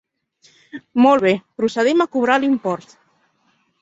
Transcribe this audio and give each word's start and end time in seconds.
Molt 1.05 1.25
bé, 1.27 1.33
procedim 1.63 2.01
a 2.01 2.09
cobrar 2.17 2.39
l'import. 2.45 2.97